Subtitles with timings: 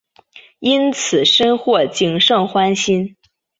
[0.57, 3.17] 因此深获景胜欢心。